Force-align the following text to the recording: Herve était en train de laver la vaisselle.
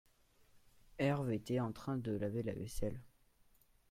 Herve 0.97 1.31
était 1.31 1.59
en 1.59 1.71
train 1.71 1.95
de 1.99 2.09
laver 2.11 2.41
la 2.41 2.55
vaisselle. 2.55 2.99